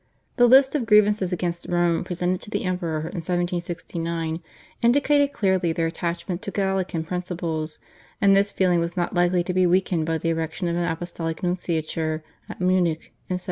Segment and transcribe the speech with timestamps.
[0.37, 4.41] The list of grievances against Rome presented to the Emperor in 1769
[4.81, 7.77] indicated clearly their attachment to Gallican principles,
[8.19, 11.41] and this feeling was not likely to be weakened by the erection of an apostolic
[11.43, 13.39] nunciature at Munich in 1785.